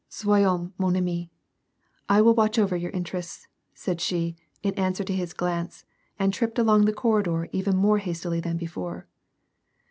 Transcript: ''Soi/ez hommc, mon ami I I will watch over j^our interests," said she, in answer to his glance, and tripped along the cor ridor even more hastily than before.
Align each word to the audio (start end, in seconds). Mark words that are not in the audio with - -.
''Soi/ez 0.09 0.45
hommc, 0.47 0.71
mon 0.79 0.97
ami 0.97 1.29
I 2.09 2.17
I 2.17 2.21
will 2.21 2.33
watch 2.33 2.57
over 2.57 2.75
j^our 2.79 2.91
interests," 2.91 3.47
said 3.75 4.01
she, 4.01 4.35
in 4.63 4.73
answer 4.73 5.03
to 5.03 5.13
his 5.13 5.31
glance, 5.31 5.85
and 6.17 6.33
tripped 6.33 6.57
along 6.57 6.85
the 6.85 6.91
cor 6.91 7.21
ridor 7.21 7.47
even 7.51 7.77
more 7.77 7.99
hastily 7.99 8.39
than 8.39 8.57
before. 8.57 9.05